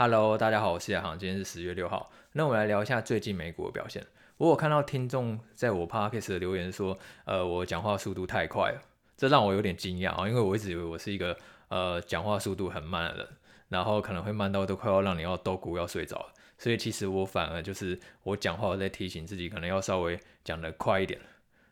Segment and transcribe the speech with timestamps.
[0.00, 2.08] Hello，大家好，我是亚航，今天是十月六号。
[2.30, 4.06] 那我们来聊一下最近美股的表现。
[4.36, 8.80] 我有看到听众在我 Podcast 的留言说，呃，我讲话速度太快了，
[9.16, 13.28] 这让我有点惊讶啊，因为我一直以为我是一个呃讲话速度很慢的人，
[13.70, 16.28] 然后可能会慢到都快要让你要逗骨要睡着。
[16.58, 21.20] 所以其实我反而就是我讲话我在提醒自己，可能要稍微讲的快一点。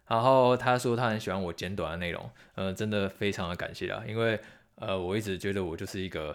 [0.08, 4.40] 然后他说他很喜欢我简短的内容，呃，真的非常的感谢啊，因为
[4.74, 6.34] 呃我一直觉得我就是一个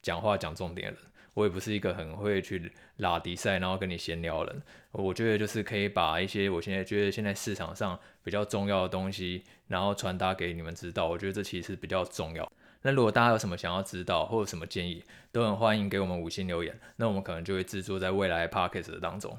[0.00, 1.10] 讲话讲重点的人。
[1.36, 4.62] 我也不是一个很会去拉迪赛，然后跟你闲聊人。
[4.92, 11.06] 我觉得就是可以把一些我现在觉得现在市场上比较重要的东西，然后传达给你们知道。
[11.06, 12.50] 我觉得这其实比较重要。
[12.80, 16.80] 那如果大家有什么想要知道或者什么建议，都很欢迎给我们五星留言。
[16.96, 19.36] 那我们可能就会制作在未来 Podcast 当中。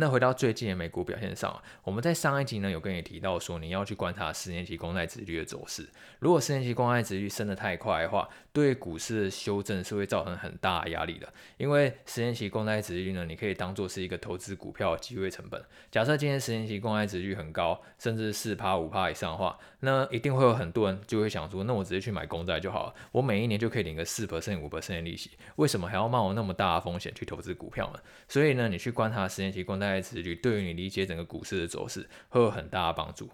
[0.00, 5.88] 那回到最近的美股表现上，我们在上一集呢有跟你提到说，你要去观察十年期公债殖利率的走势。
[6.20, 11.28] 如果十年期公债殖利率升得太快的话，对股市的修正是会造成很大的压力的。
[11.56, 15.60] 因为十年期公债殖利率呢，你可以当做是一个投资股票的机会成本。
[15.90, 27.98] 假设今天十年期公债殖利率很高，甚至四趴五趴以上的话，那一定会有很多人就会想说，那我直接去买公债就好了，我每一年就可以领个四 percent 五 percent 的利息，为什么还要冒那么大的风险去投资股票呢？
[28.28, 29.87] 所以呢，你去观察十年期公债。
[29.88, 33.30] 债殖率对于你理解整个股市的走势会有很大的帮助。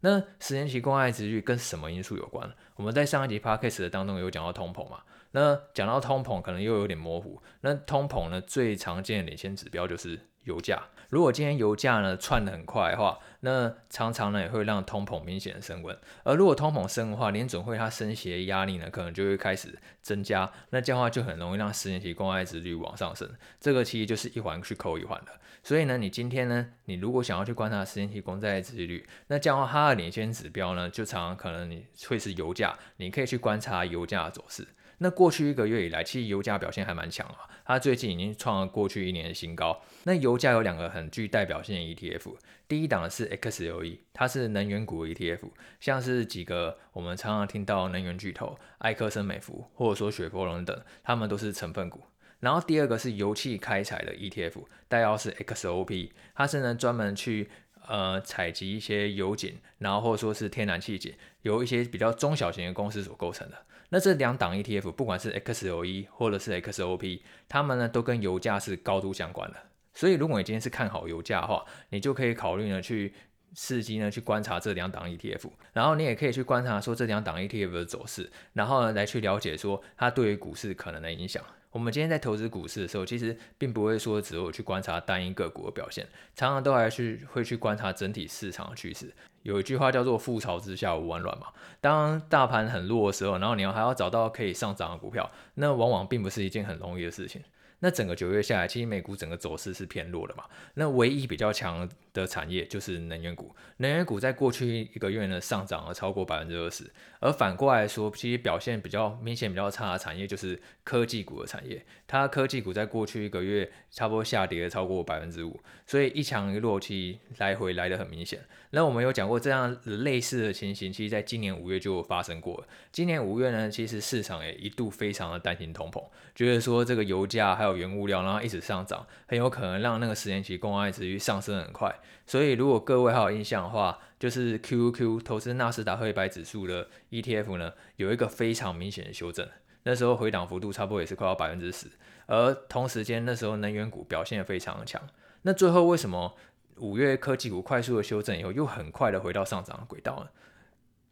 [0.00, 2.48] 那十年期公债殖率跟什么因素有关？
[2.76, 5.02] 我们在上一集 podcast 的当中有讲到通膨嘛？
[5.32, 7.42] 那讲到通膨可能又有点模糊。
[7.60, 10.82] 那通膨呢，最常见的领先指标就是油价。
[11.10, 15.98] 如果今天油价呢窜得很快的话，那常常呢也会让通膨明显的升温。
[16.22, 20.52] 而如果通膨升的话，联准会它升息的压力呢可能就会开始增加。
[20.68, 23.26] 那这样的话就很容易让十年期公债殖率往上升。
[23.58, 25.32] 这个其实就是一环去扣一环的。
[25.62, 34.68] 所以呢，你今天呢，你如果想要去观察十年期公债的殖率，那这样的话，它的领先指标呢，就常常可能你会是油价，你可以去观察油价的走势。
[34.98, 39.82] 那过去一个月以来，其实油价表现还蛮强啊，它最近已经创了过去一年的新高。
[40.04, 42.34] 那油价有两个很具代表性的 ETF，
[42.66, 52.00] 第一档的是 XLE，它是能源股 ETF，像是几个我们常常听到能源巨头，埃克森美孚或者说雪佛龙等，他们都是成分股。
[52.40, 57.50] 然后第二个是油气开采的 ETF，代号是 XOP，它是呢专门去
[57.86, 61.12] 呃采集一些油井，然后或者说是天然气井，
[61.42, 63.66] 由一些比较中小型的公司所构成的。
[63.90, 69.56] 那这两档 ETF，不管是 XOE 或者是 XOP，它们呢都跟油价是高度相关的。
[69.94, 73.12] 所以如果你今天是看好油价的话，你就可以考虑呢去
[73.54, 81.42] 伺机呢去观察这两档 ETF，然后你也可以去观察说这两档 ETF 的走势，然后呢来去了解说它对于股市可能的影响。
[81.70, 89.12] 我们今天在投资股市的时候，其实并不会说只有去观察单一个股的表现，常常都还是会去观察整体市场的趋势。
[89.48, 91.46] 有一句话叫做“覆巢之下无完卵”嘛，
[91.80, 97.42] 当大盘很弱的时候，然后你要还要找到可以上涨的股票，那往往并不是一件很容易的事情。
[97.78, 100.44] 那整个九月下来，其实美股整个走势是偏弱的嘛。
[100.74, 101.88] 那唯一比较强
[102.20, 106.84] 的产业就是能源股，能源股在过去一个月呢上涨了超过百分之二十。
[107.20, 111.84] 而反过来说，其实表现比较明显、比较差的产业就是科技股的产业。
[112.06, 118.40] 它科技股在过去一个月差不多下跌了超过百分之五，所以一强一弱，其实来回来得很明显。
[118.70, 122.68] 那我们有讲过这样类似的情形，其实在今年五月就发生过了。
[122.92, 126.02] 今年五月呢，其实市场也一度非常的担心通膨，
[126.34, 131.94] 觉得说这个油价还有原物料，然后一直上涨，很有可能让那个十年期公债殖率上升很快。
[132.26, 139.48] 所以如果各位还有印象的话，就是 QQQ 投资纳斯达克一百指数的 ETF 呢，有一个非常明显的修正，
[139.84, 141.86] 那时候回档幅度差不多也是快要百分之十。
[142.26, 145.02] 而同时间那时候能源股表现也非常的强。
[145.42, 146.34] 那最后为什么？
[146.80, 150.28] 五月科技股快速的修正以后，又很快的回到上涨的轨道呢。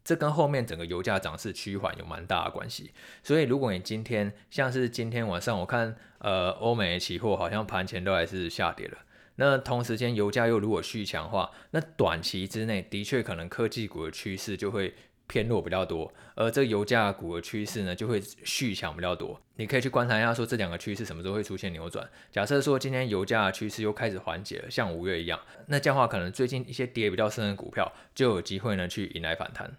[0.04, 2.92] 这跟后面整个油价涨势趋缓有蛮大的关系。
[3.24, 8.98] 所以，如果你今天像是今天晚上，我看呃欧美的期货好像盘前都还是下跌了。
[9.36, 14.94] 那同时间油价又如果续强化，那短期之内的确可能科技股的趋势就会。
[15.28, 19.42] 偏弱比较多，而这油价股的趋势呢，就会续强比较多。
[19.56, 22.08] 你可以去观察一下，说这两个趋势什么时候会出现扭转。
[22.30, 29.76] 假设说今天油价趋势又开始缓解了，像五月一样，那这样的话可能最近一些跌比较深的股票就有机会呢去迎来反弹。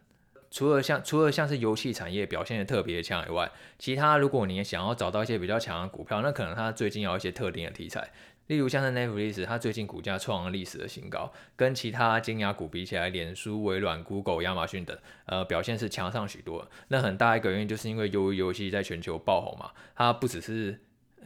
[0.51, 3.49] 除了像除了像是油气产业表现的特别强以外，
[3.79, 8.11] 其他如果你想要找到一些比较强的股票，那可能它最近要一些特定的题材。
[8.47, 16.67] 例如像是 Netflix，它最近股价创了历史的新高，跟其他金牙股比起来，脸书、微软、Google、亚马逊等，呃，表现是强上许多。
[16.87, 20.79] 那很大一个原因就是因为鱿鱼游戏在全球爆红嘛，它不只是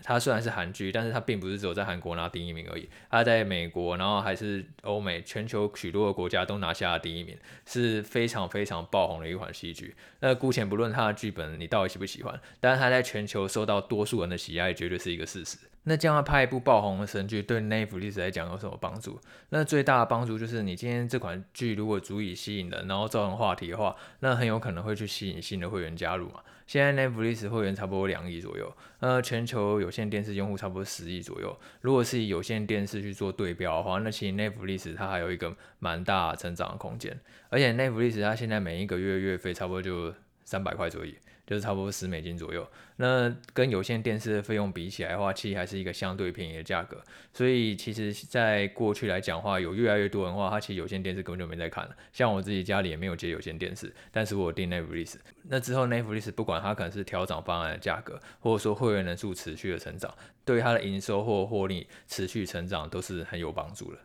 [0.03, 9.95] 它虽然是韩剧，但是它并不是只有在韩国拿第一名而已，它在美国，然后还是欧美全球许多的国家都拿下了第一名，是非常非常爆红的一款戏剧。
[10.21, 15.59] 那姑且不论它的剧本你到底喜不喜欢，但是它在全球受到多数人的喜爱，绝对是一个事实。
[15.83, 19.19] 那这样拍一部爆红的神剧，对 n e t f l i 来讲有什么帮助？
[19.49, 26.41] 那最大的帮助就是，你今天这款剧如果足以吸引人，然后造成话题的话，那很有可能会去吸引新的会员加入嘛。
[26.67, 31.59] 现在 Netflix 会员差不多两亿左右，那全球有线电视用户差不多十亿左右。
[31.81, 37.19] 如果是以有线电视去做对标的话，那其实 Netflix 它还有一个蛮大成长的空间。
[37.49, 40.13] 而且 Netflix 它现在每一个月月费差不多就
[40.45, 41.11] 三百块左右。
[41.51, 42.65] 就是差不多十美金左右，
[42.95, 47.03] 那跟有线电视的费用比起来的话，其实还是一个相对便宜的价格。
[47.33, 51.93] 所以其实，在过去来讲的话，有越来越多人的话，他其实有线电视根本就没在看了。
[52.13, 55.15] 像我自己家里也没有接有线电视，但是我订 Netflix。
[55.43, 60.15] 那之后 Netflix 不管它可能是调整方案的价格，或者说会员人数持续的成长，
[60.45, 63.99] 对于它的营收或获利持续成长都是很有帮助的。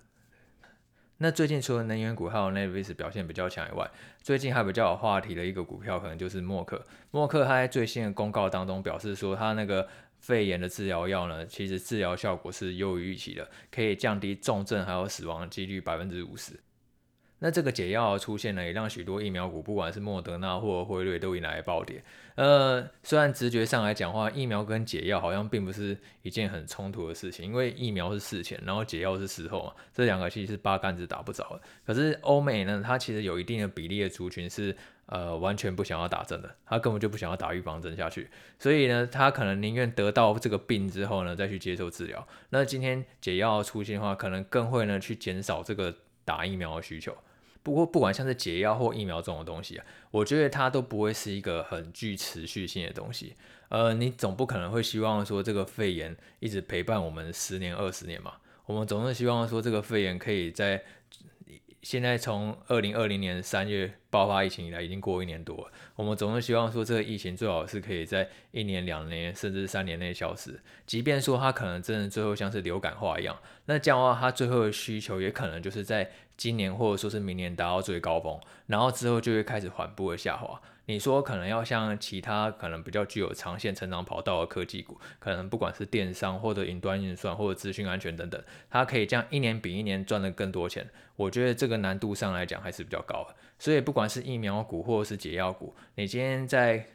[1.18, 3.90] 那最近除了能源股还有 n a v i s 表现比较强以外，
[4.22, 6.84] 最近还比较有话题的一个股票，可能就是默克。
[7.10, 16.52] 默克他在最新的公告当中表示说，他那个肺炎的治疗药呢，其实治疗效果是优于预期的，可以降低重症还有死亡几率百分之五十。
[17.38, 22.02] 那这个解药的出现呢，也让许多疫苗股，不管是莫德纳或辉瑞，都迎来暴跌。
[22.34, 31.60] 呃，虽然直觉上来讲话，疫苗跟解药好像并不是一件很冲突的事情，因为疫苗是事前，然后解药是事后嘛，这两个其实是八竿子打不着的。
[31.84, 34.74] 可是欧美呢，它其实有一定的比例的族群是
[35.04, 42.26] 呃完全不想要打针的，他根本就不想要打预防针下去，所以呢，他可能宁愿得到这个病之后呢，再去接受治疗。
[42.48, 45.94] 那今天解药出现的话，可能更会呢去减少这个
[46.24, 47.14] 打疫苗的需求。
[47.66, 53.34] 不过，不管像是解药或疫苗这种东西啊，我觉得它都不会是一个很具持续性的东西。
[53.70, 58.34] 呃，你总不可能会希望说这个肺炎一直陪伴我们十年、二十年嘛？
[58.66, 60.80] 我们总是希望说这个肺炎可以在。
[61.82, 65.72] 现在从二零二零年三月爆发疫情以来，已经过一年多了。
[65.94, 70.60] 我们总是希望说，这个疫情最好是可以在一年、两年，甚至三年内消失。
[70.86, 73.36] 即便说它可能真的最后像是流感化一样，
[73.66, 80.60] 那这样的话，它最后的需求也可能就是在今年或者说是明年达到最高峰，然后之后就会开始缓步的下滑。
[80.88, 90.88] 你说可能要像其他可能比较具有长线成长跑道的科技股，可能不管是电商或者云端运算或者资讯安全等等，它可以这样一年比一年赚得更多钱。
[91.16, 93.34] 我觉得这个难度上来讲还是比较高的。
[93.58, 96.86] 所以不管是疫苗股或者是解药股，你今天在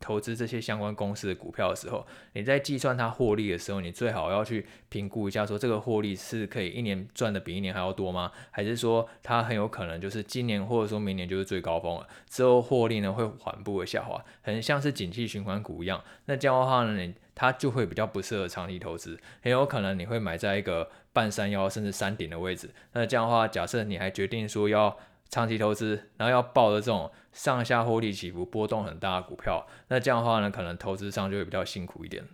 [0.00, 8.30] 投资这些相关公司的股票的时候，你在计算它获利的时候，你最好要去评估一下，说这个获利是可以一年赚的比一年还要多吗？
[8.50, 16.02] 还是说它很有可能就是今年或者说明年就是最高峰了，之后获利呢会缓步的下滑，很像是景气循环股一样。
[16.26, 22.68] 那这样的话呢，你它就会比较不适合长期投资，很有可能你会买在一个半山腰甚至山顶的位置。
[22.92, 24.94] 那这样的话，假设你还决定说要
[25.28, 32.24] 长期投资，然后要抱着这种上下获利起伏、波动很大的股票，那这样的话呢，可能投资上就会比较辛苦一点。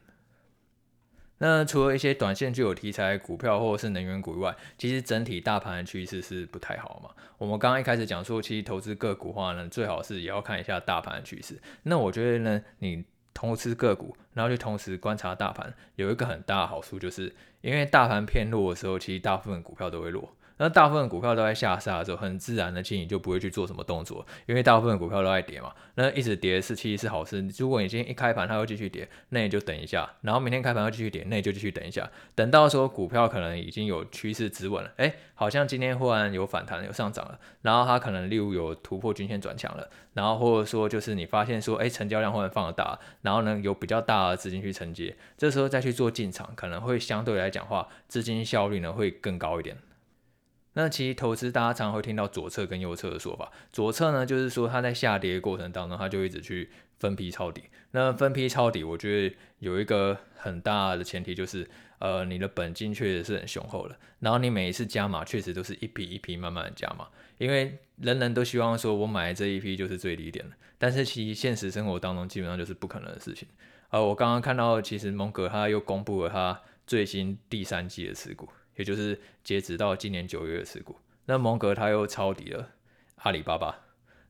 [1.42, 7.10] 那除了一些短线具有题材股票或者是能源股以外，其实整体大盘的趋势是不太好嘛。
[7.38, 11.58] 我们刚刚一开始讲说，其实投资个股的话呢，最好是也要看一下大盘的趋势。
[11.84, 20.36] 那我觉得呢，你投资个股，然后去同时观察大盘，有一个很大的好处，就是因为大盘偏弱的时候，其实大部分股票都会弱。
[20.60, 25.72] 那大部分股票都在下杀的时候，很自然的，其实你就不会去做什么动作，因为大部分股票都在跌嘛。
[25.94, 27.42] 那一直跌是其实是好事。
[27.56, 49.78] 如果你今天一开盘它又继续跌，那你就等一下，然后明天开盘又继续跌，那你就继续等一下，等到说股票可能已经有趋势止稳了，哎，好像今天忽然有反弹有上涨了，然后它可能例如有突破均线转强了，然后或者说就是你发现说，哎，成交量忽然放大，然后呢有比较大的资金去承接，这时候再去做进场，可能会相对来讲话资金效率呢会更高一点。
[50.74, 57.64] 那其实投资大家常常会听到左侧跟右侧的说法，左侧呢就是说它在下跌的过程当中，它就一直去分批抄底。
[57.90, 67.08] 那分批抄底，我觉得有一个很大的前提就是，呃，你的本金确实是很雄厚的，然后你每一次加码确实都是一批一批慢慢的加码，
[67.38, 73.48] 因为人人都希望说我买这一批就是最低点的，但是其实现实生活当中基本上就是不可能的事情。
[73.88, 78.48] 呃，我刚刚看到其实蒙格他又公布了他最新第三季的持股。
[78.80, 80.96] 也就是截止到今年九月的持股，
[81.26, 82.70] 那蒙格他又抄底了
[83.16, 83.80] 阿里巴巴，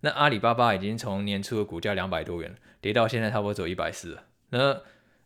[0.01, 4.25] 那阿里巴巴已经从年初的股价两百多元跌到现在差不多只有一百四了。
[4.49, 4.83] 那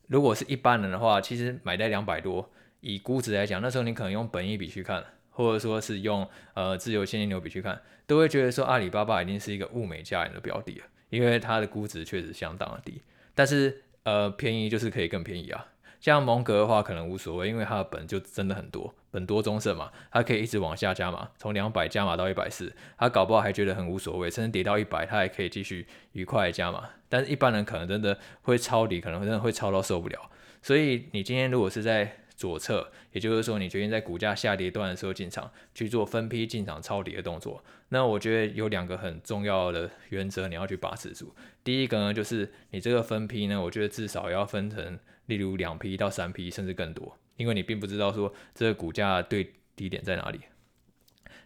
[0.09, 2.51] 如果是一般人的话，其实买在两百多，
[2.83, 13.01] 以估值来讲，那时候你可能用本益比去看，或者说是用呃自由现金流比去看，都会觉得说阿里巴巴已经是一个物美价廉的标的了，因为它的估值确实相当的低。
[13.35, 15.69] 但是呃便宜就是可以更便宜啊。
[16.01, 26.91] 像蒙格的话，可能无所谓，因为它的本就真的很多，本多终胜嘛，它可以一直往下加码，从两百加码到一百四，他搞不好还觉得很无所谓，甚至跌到一百，他还可以继续愉快的加码。
[27.09, 30.19] 但是一般人可能真的会抄底，可能真的会抄到受不了。
[30.61, 41.33] 所以你今天如果是在左侧，也就是说你决定在股价下跌段的时候进场去做分批进场抄底的动作，那我觉得有两个很重要的原则你要去把持住。
[41.63, 50.41] 第一个呢，就是你这个分批呢，我觉得至少要分成，例如两批到三批，甚至更多，因为你并不知道说这个股价对低点在哪里。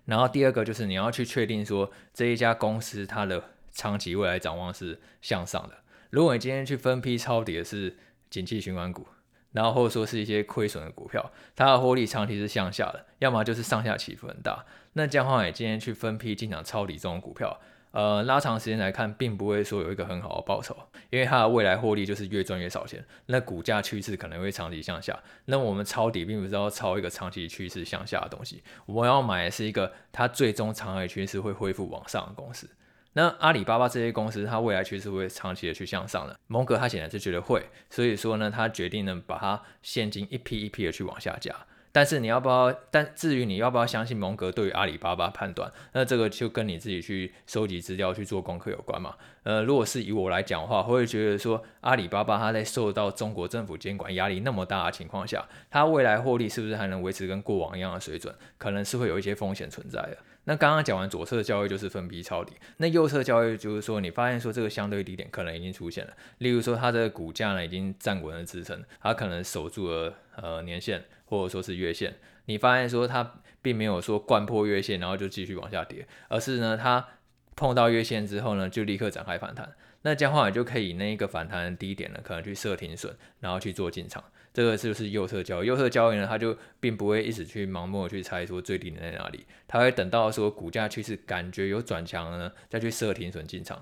[0.04, 5.75] 然后第二个就是你要去确定说这一家公司它的长期未来展望是向上的。
[6.11, 7.97] 如果你今天去分批抄底的是
[8.30, 9.07] 景气循环股。
[9.52, 14.66] 然后或者说是一些亏损的股票，它的获利长期是向下的，要么就是上下起伏很大。
[14.92, 17.59] 那这样的话，你今天去分批进场抄底这种股票，
[17.99, 20.76] 呃，拉长时间来看，并不会说有一个很好的报酬，
[21.11, 23.05] 因为它的未来获利就是越赚越少钱。
[23.26, 25.19] 那股价趋势可能会长期向下。
[25.47, 32.71] 那我们抄底并不是要抄一个长期趋势向下的东西，我要买的是一个它最终长期趋势会恢复往上的公司。
[33.14, 36.38] 那阿里巴巴这些公司，它未来趋势会长期的去向上的。
[36.47, 41.52] 蒙格他显然是觉得会，所以说呢，他决定呢把它现金一批一批的去往下加。
[41.99, 42.73] 但是你要不要？
[42.93, 49.17] 但至于你要不要相信蒙格对于阿里巴巴判断，那这个就跟你自己去收集资料去做功课有关嘛。
[49.43, 60.17] 呃，如果是以我来讲的话，我会觉得说阿里巴巴它在受到中国政府监管压力那么大的情况下，它未来获利是不是还能维持跟过往一样的水准，可能是会有一些风险存在的。
[60.49, 77.07] 那刚刚讲完左侧交易就是分批抄底，那右侧交易就是说你发现说这个相对低点可能已经出现了，例如说它的股价呢已经站稳了支撑，它可能守住了呃年线或者说是月线，你发现说它并没有说贯破月线然后就继续往下跌，而是呢它
[77.55, 79.71] 碰到月线之后呢就立刻展开反弹，
[80.02, 84.23] 那这样的话你就可以那一个反弹的低点呢可能去设停损，然后去做进场。
[84.55, 93.81] 这个就是右侧交易，右侧交易呢，它就并不会一直去盲目的去猜说最低点在哪里，它会等到说股价趋势感觉有转强了呢，再去设停损进场。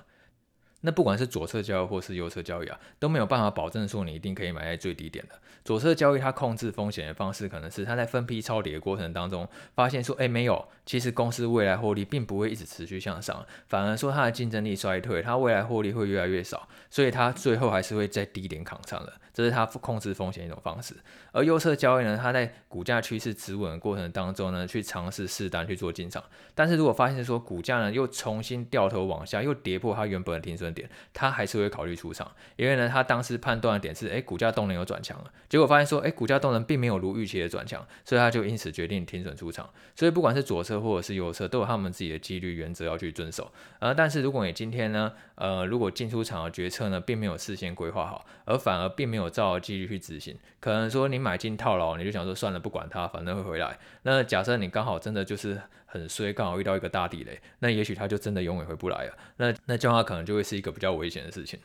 [0.87, 5.35] 那不管是左侧交易或是右侧交易啊，都没有办法保证说你一定可以买在最低点的。
[5.65, 19.13] 左侧交易它控制风险的方式，可能是它在分批抄底的过程当中，发现说，哎，没有，其实公司未来获利并不会一直持续向上，反而说它的竞争力衰退，它未来获利会越来越少，所以它最后还是会在低点扛上的。
[19.35, 20.95] 这是它控制风险一种方式。
[21.33, 26.23] 而右侧交易呢，它在股价趋势止稳的过程当中呢，去尝试试单去做进场。
[26.55, 39.69] 但是如果发现说股价呢又重新掉头往下，又跌破它原本的停损点，他还是会考虑出场，因为呢，他当时判断的点是，哎，股价动能有转强了，结果发现说，哎，股价动能并没有如预期的转强，所以他就因此决定停损出场。
[39.97, 43.51] 所以不管是左侧或者是右侧，都有他们自己的纪律原则要去遵守。
[43.81, 53.79] 呃，但是如果你今天呢，呃，如果进出场的决策呢，并没有事先规划好，而反而并没有照纪律去执行，可能说你买进套牢，你就想说算了，不管它，反正会回来。
[54.03, 55.61] 那假设你刚好真的就是。
[55.99, 59.17] 很衰，刚好遇到一个大地雷，那也许他就真的永远回不来了。
[59.37, 61.59] 那那这样的话可能就会是一个比较危险的事情。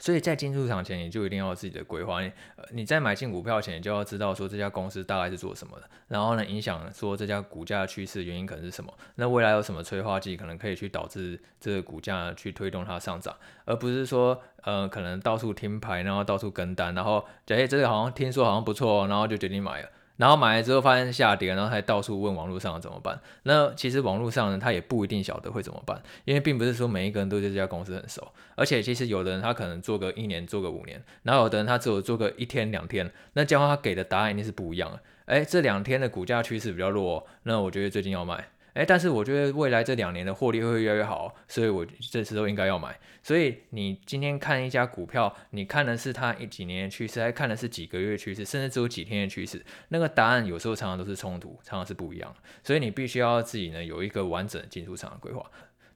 [0.00, 2.22] 所以在进入场前，你就一定要有自己的规划。
[2.22, 2.30] 你
[2.70, 8.94] 你在买进股票前，你就要知道说这家公司大概是做什么的，然后呢，影响说这家股价趋势原因可能是什么？
[9.16, 19.90] 那未来有什么催化剂可能可以去导致这个股价去推动它上涨，而不是说呃可能到处听牌，然后到处跟单，然后哎这个好像听说好像不错，然后就决定买了。
[20.18, 23.18] 然后买了之后发现下跌，然后还到处问网络上怎么办？
[23.44, 35.00] 那其实网络上呢，他也不一定晓得会怎么办，因为并不是说每一个人都对这家公司很熟，而且其实有的人他可能做个一年，做个五年，然后有的人他只有做个一天两天，那这样他给的答案一定是不一样的。
[35.26, 38.48] 哎，这两天的股价趋势比较弱，那我觉得最近要卖。
[38.78, 42.96] 哎，但是我觉得未来这两年的获利会越来越好，所以我这次都应该要买。
[43.24, 52.32] 所以你今天看一家股票，你看的是它一几年的趋势，还看的是几个月趋势，甚至只有几天的趋势，那个答案有时候常常都是冲突，常常是不一样。
[52.62, 55.44] 所以你必须要自己呢有一个完整的进出场的规划。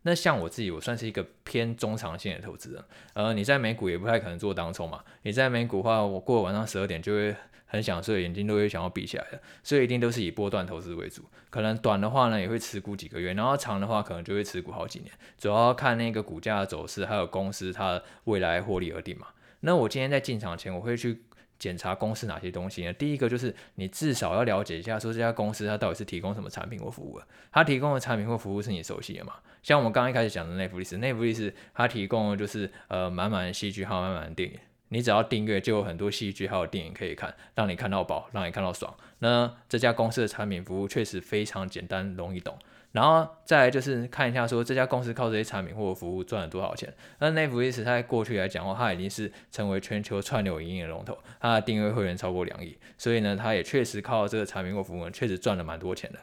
[0.03, 2.85] 那像我自己，我算是一个偏中长线的投资人。
[3.15, 5.03] 呃，你在美股也不太可能做当冲嘛。
[5.23, 7.35] 你在美股的话，我过晚上十二点就会。
[7.73, 11.25] 很想睡，眼睛都会想要闭起来的，所以一定都是以波段投资为主。
[11.49, 19.29] 可能短的话呢，也会持股几个月，然后长的话可能就会持股好几年，主要看那个股价的走势，还有公司它未来获利而定嘛。
[19.61, 21.23] 那我今天在进场前，我会去
[21.63, 22.93] 检查公司哪些东西呢？
[22.95, 29.35] 第一个就是你至少要了解一下，说这家公司它到底是提供什么产品或服务的，它提供的产品或服务是你熟悉的嘛？
[29.63, 34.59] 像我们刚刚一开始讲的内部历史，内部历史它提供的就是呃满满的戏剧还满满的电影。
[34.93, 38.95] 你只要订阅，就有很多戏剧还有电影可以看，让你看到饱，让你看到爽。
[39.21, 42.59] 那这家公司的产品服务确实非常简单，容易懂。
[42.93, 46.93] 然后再来就是看一下说这家公司靠这些产品或服务赚了多少钱。
[47.21, 56.19] 那 Netflix 它在过去来讲的话，它已经是成为全球串流影音的龙头，它的订阅会员超过两亿，所以呢，它也确实靠这个产品或服务，确实赚了蛮多钱的。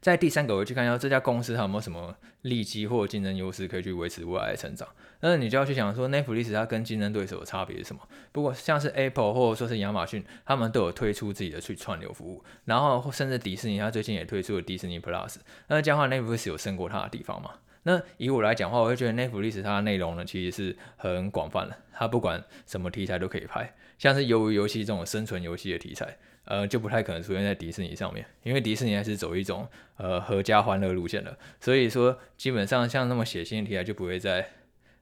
[0.00, 4.88] 在第三个，我去看一下这家公司它有没有什么利基或竞争优势可以去维持未来的成长。
[5.20, 8.00] 那你就要去想说，Netflix 它跟竞争对手的差别是什么？
[8.32, 15.36] 不过像是 Apple 或者说是亚马逊，他们都有推出自己的去串流服务，然后甚至迪士尼，它最近也推出了迪士尼 Plus。
[15.68, 17.50] 那这样的话，Netflix 有胜过它的地方吗？
[17.82, 26.16] 那以我来讲的话，我会觉得 Netflix 它的内容呢，其实是很广泛的，它不管什么题材都可以拍，像是鱿鱼游戏这种生存游戏的题材。
[26.46, 34.48] 呃，就不太可能出现在迪士尼上面，因为迪士尼还是走一种呃合家欢乐路线的，所以说基本上像那么血腥的题材就不会在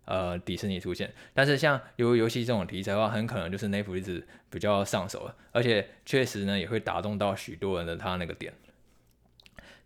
[0.09, 1.13] 呃迪士尼出现。
[1.33, 8.53] 但是像游游戏这种题材的话，很可能就是 Netflix 比较上手了，而且确实呢也会打动到许多人的他那个点。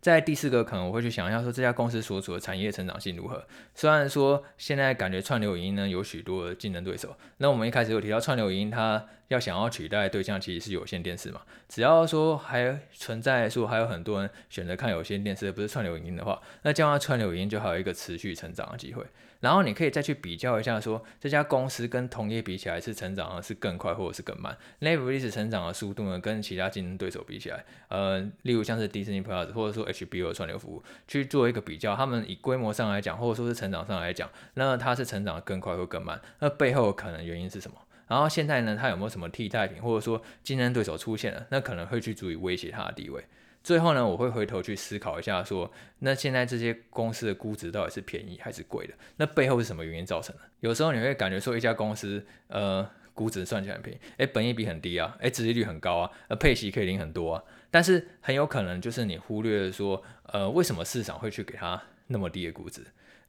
[0.01, 3.45] 在第四个，可能我会去想一下，说这家公司所处的产业成长性如何。
[3.73, 11.41] 虽然说现在感觉串流影音呢有许多的竞争对手，那我们一开始有提到串流影音，它要想要取代对象其实是有线电视嘛。
[11.67, 19.03] 只要说还存在说还有很多人选择看有线电视，不是串流影音的话，那这样的串流影音就还有一个持续成长的机会。
[19.39, 24.57] 然后你可以再去比较一下说，这家公司跟同业比起来是成长的是更快或者是更慢。
[24.79, 36.21] Netflix 成长的速度呢，跟其他竞争对手比起来，呃，例如像是 Disney Plus 或者说 HBO 的串流服务去做一个比较，他们以规模上来讲，或者说是成长上来讲，那它是成长的更快或更慢？
[36.39, 37.77] 那背后可能原因是什么？
[38.07, 43.23] 然后现在呢，它有没有什么替代品，或者说竞争对手出现了，那可能会去足以威胁它的地位。
[43.63, 48.93] 最后呢，我会回头去思考一下说，那现在这些公司的估值到底是便宜还是贵的？
[49.15, 50.41] 那背后是什么原因造成的？
[50.59, 62.81] 有时候你会感觉说一家公司，呃，估值算起来很便宜，诶，本益比很低啊，诶，殖利率很高啊，呃，配息可以领很多啊，但是很有可能就是你忽略了说，呃，为什么市场会去给它那么低的估值？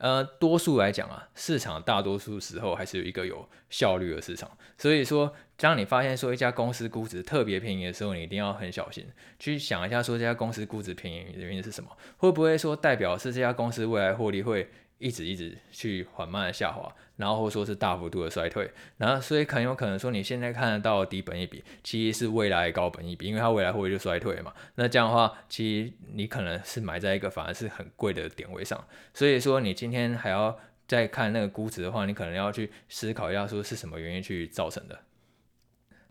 [0.05, 4.51] 呃，多数来讲啊，市场大多数时候还是有一个有效率的市场。
[4.77, 9.07] 所以说，当你发现说一家公司估值特别便宜的时候，你一定要很小心，
[9.39, 11.89] 去想一下说这家公司估值便宜的原因是什么？
[12.19, 14.69] 会不会说代表是这家公司未来获利会
[15.05, 16.91] 一直一直去缓慢的下滑？
[17.17, 24.53] 然后或说是大幅度的衰退，然后所以很有可能说你现在看得到的低本益比，其实是未来高本益比，因为它未来会不会就衰退嘛。
[24.77, 28.83] 那这样的话，其实你可能是买在一个反而是很贵的点位上。
[29.13, 34.99] 所以说你今天还要再看那个估值的话，你可能要去思考一下说是什么原因去造成的。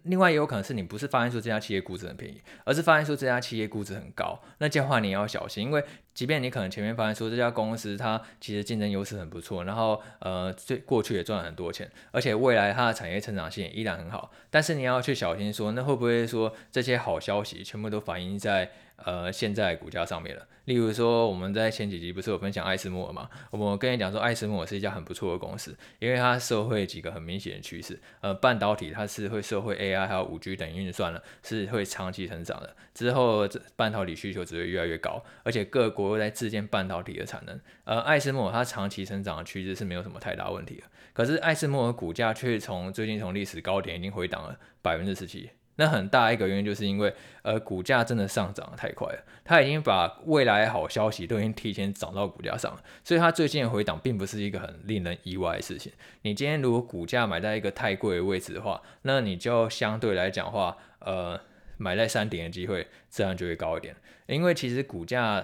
[0.04, 4.40] 另外也有可能是你不是发现说这家企业估值很便宜，而是发现说这家企业估值很高。
[4.58, 18.72] 那这话你要小心，因为即便你可能前面发现说这家公司它其实竞争优势很不错，然后呃最过去也赚了很多钱，而且未来它的产业成长性依然很好，但是你要去小心说，那会不会说这些好消息全部都反映在
[19.06, 20.48] 呃，现在股价上面了。
[20.66, 23.30] 例如说，我们在前几集不是有分享艾斯摩尔嘛？
[23.52, 28.00] 我们跟你讲说，艾斯摩尔是一家很不错的公司，因为它受会几个很明显的趋势。
[28.22, 32.76] 呃，半导体它是会受会 AI 还有五 G 等运算了，是会长期成长的。
[32.94, 37.60] 之后这半导体需求只会越来越高，而且各国又在自建半导体的产能。
[37.84, 40.84] 呃，艾斯摩尔它长期成长的趋势是没有什么太大问题的。
[41.12, 45.50] 可是艾斯摩尔股价却从最近从历史高点已经回档了百分之十七。
[45.76, 55.92] 那很大一个原因就是因为，呃，股价真的上涨太快了，它已经把未来好消息都已经提前涨到股价上了，所以它最近的回档并不是一个很令人意外的事情。
[56.22, 61.40] 你今天如果股价买在一个太贵的位置的话，那你就相对来讲话，呃，
[61.78, 63.96] 买在山顶的机会自然就会高一点，
[64.28, 65.44] 因为其实股价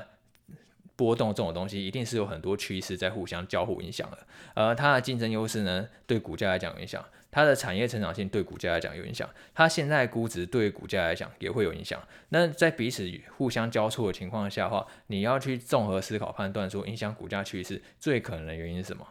[0.95, 4.19] 波动这种东西一定是有很多趋势在互相交互影响的，
[4.53, 7.03] 而它的竞争优势呢，对股价来讲影响。
[7.31, 12.01] 它的产业成长性对股价来讲有影响，它现在估值对股价来讲也会有影响。
[12.29, 19.07] 那在彼此互相交错的情况下的话，你要去综合思考判断说影响股价趋势最可能的原因是什么？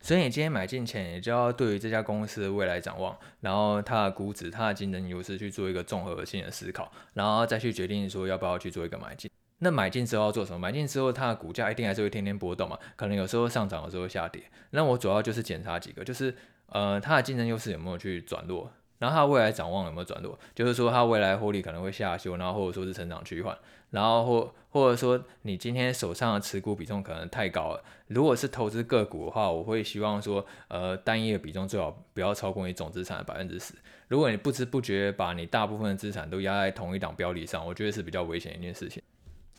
[0.00, 9.30] 所以你今天买进前，你就要对于这家公司的未来展望，然后它的估值、它的竞争优势去做一个综合性的思考，然后再去决定说要不要去做一个买进。
[9.58, 10.58] 那买进之后要做什么？
[10.58, 14.42] 买进之后它的股价一定还是会天天波动嘛，可能有时候上涨，有时候下跌。
[14.70, 16.34] 那我主要就是检查几个，就是。
[16.70, 18.70] 呃，它的竞争优势有没有去转弱？
[18.98, 20.38] 然后它未来展望有没有转弱？
[20.54, 23.56] 就是说它未来获利可能会下修，然后或者说是成长趋缓，
[23.90, 27.82] 然后或或者说你今天手上的持股比重可能太高了。
[28.08, 33.72] 如果是投资个股的话，我会希望说，呃，单一的比重最好不要超过你总资产的百分之十。
[34.08, 39.02] 如果你不知不觉把你大部分的资产都压在同一档标的上，我觉得是比较危险的一件事情。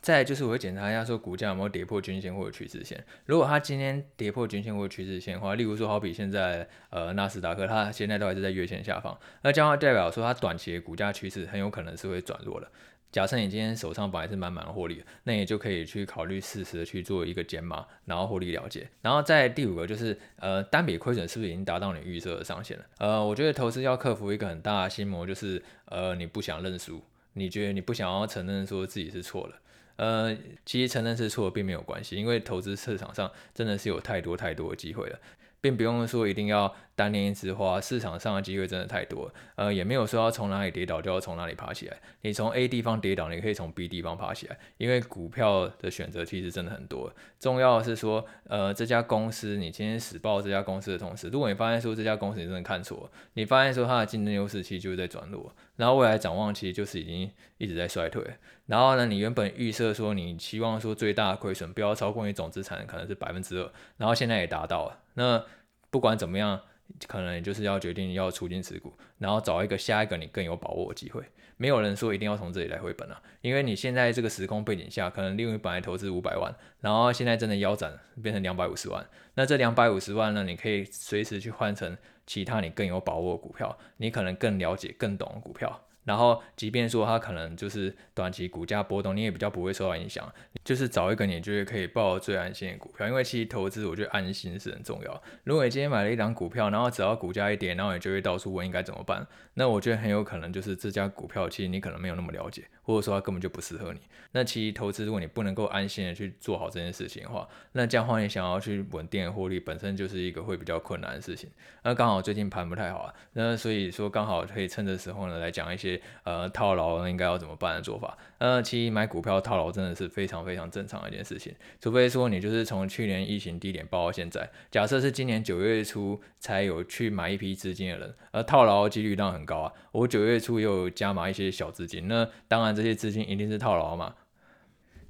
[0.02, 3.02] 再就是我会检查一下说股价有没有跌破均线或者趋势线。
[3.24, 12.68] 如果它今天跌破均线或者趋势线的话，例如说好比现在呃纳斯达克，它现在都还是在月线下方，那这样代表说它短期的股价趋势很有可能是会转弱的。
[13.12, 18.88] 假设你今天手上本来是满满的获利，那你就可以去考虑适时的去做一个减码，然后获利了结。
[19.02, 22.84] 然后在第五个就是，呃，单笔亏损是不是已经达到你预设的上限了？
[22.98, 27.02] 呃，我觉得投资要克服一个很大的心魔，就是呃，你不想认输，
[27.34, 29.56] 你觉得你不想要承认说自己是错了。
[29.96, 35.18] 呃，其实承认是错并没有关系，因为投资市场上真的是有太多太多的机会了。
[35.62, 41.96] 并不用说一定要单恋一枝花，市场上的机会真的太多，呃，也没有说要从哪里跌倒就要从哪里爬起来。
[42.22, 47.12] 你从 A 地方跌倒，你可以从 B 地方爬起来，因为股票的选择其实真的很多。
[47.38, 58.22] 重要的是说，呃，这家公司你今天死报这家公司的同时，如果你发现说这家公司你真的看错，你发现说它的竞争优势其实就是在转弱，然后未来展望其实就是已经一直在衰退。
[58.66, 64.98] 然后呢，你原本预设说你期望说最大的亏损不要超过你总资产可能是百分之二，然后现在也达到了。
[65.14, 65.44] 那
[65.90, 66.60] 不管怎么样，
[67.06, 71.22] 可能就是要决定要出金持股，然后找一个下一个你更有把握的机会。
[71.56, 81.96] 没有人说一定要从这里来回本啊，因为你现在这个时空背景下，可能利润本来投资五百万，然后现在真的腰斩变成两百五十万，那这两百五十万呢，你可以随时去换成
[82.26, 85.86] 其他你更有把握的股票，你可能更了解、更懂的股票。
[86.04, 90.32] 然后，即便说它可能就是短期股价波动，你也比较不会受到影响。
[90.64, 95.22] 就是找一个你觉得可以抱最安心的股票，因为其实投资我觉得安心是很重要。
[95.44, 104.00] 如果你今天买了一档股票，然后只要股价一跌，然后你就会到处问应该怎么办，那我觉得很有可能就是这家股票其实你可能没有那么了解，或者说它根本就不适合你。
[104.32, 111.50] 那其实投资如果你不能够安心的去做好这件事情的话，那这样的话你想要去稳定的获利，本身就是一个会比较困难的事情。
[111.82, 116.00] 那刚好最近盘不太好啊，那所以说刚好可以趁这时候呢来讲一些。
[116.24, 118.16] 呃，套牢应该要怎么办的做法？
[118.38, 129.72] 呃，其实买股票套牢真的是非常非常正常的一件事情，除非说你就是从去年疫情低点爆到现在，假设是今年九月初才有去买一批资金的人，而套牢几率当然很高啊。
[129.90, 134.14] 我九月初又加码一些小资金，那当然这些资金一定是套牢嘛。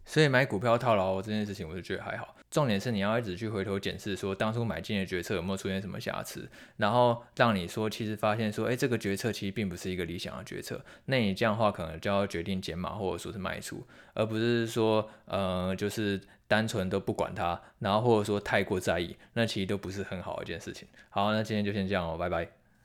[0.05, 2.35] 所以买股票套牢这件事情，我就觉得还好。
[2.51, 10.85] 重点是你要一直去回头检视，说当初买进的决策有没有出现什么瑕疵，然后让你说其实发现说，哎，这个决策其实并不是一个理想的决策。
[11.07, 20.87] 那你这样的话，可能就要决定减码或者说是卖出，而不是说，呃，就是单纯都不管它，然后或者说太过在意，那其实都不是很好一件事情。
[21.11, 22.62] 好，那今天就先这样哦，拜拜。